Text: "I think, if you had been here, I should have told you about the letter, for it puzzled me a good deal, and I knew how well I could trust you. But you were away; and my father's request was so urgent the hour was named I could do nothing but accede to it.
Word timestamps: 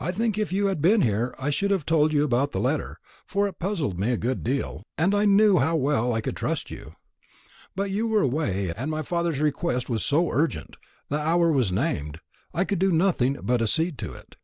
"I 0.00 0.10
think, 0.10 0.36
if 0.38 0.52
you 0.52 0.66
had 0.66 0.82
been 0.82 1.02
here, 1.02 1.32
I 1.38 1.50
should 1.50 1.70
have 1.70 1.86
told 1.86 2.12
you 2.12 2.24
about 2.24 2.50
the 2.50 2.58
letter, 2.58 2.98
for 3.24 3.46
it 3.46 3.60
puzzled 3.60 3.96
me 3.96 4.10
a 4.10 4.16
good 4.16 4.42
deal, 4.42 4.82
and 4.98 5.14
I 5.14 5.24
knew 5.24 5.60
how 5.60 5.76
well 5.76 6.12
I 6.12 6.20
could 6.20 6.36
trust 6.36 6.68
you. 6.68 6.96
But 7.76 7.92
you 7.92 8.08
were 8.08 8.22
away; 8.22 8.72
and 8.76 8.90
my 8.90 9.02
father's 9.02 9.38
request 9.38 9.88
was 9.88 10.04
so 10.04 10.32
urgent 10.32 10.74
the 11.10 11.20
hour 11.20 11.52
was 11.52 11.70
named 11.70 12.18
I 12.52 12.64
could 12.64 12.80
do 12.80 12.90
nothing 12.90 13.34
but 13.34 13.62
accede 13.62 13.98
to 13.98 14.14
it. 14.14 14.34